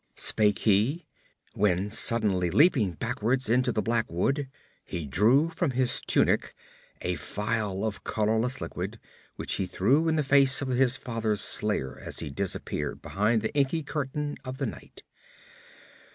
[0.15, 1.05] spake he,
[1.53, 4.49] when, suddenly leaping backwards into the black wood,
[4.83, 6.55] he drew from his tunic
[7.03, 8.99] a phial of colourless liquid
[9.35, 13.53] which he threw in the face of his father's slayer as he disappeared behind the
[13.53, 15.03] inky curtain of the night.